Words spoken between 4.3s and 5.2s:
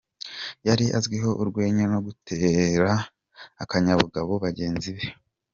bagenzi be.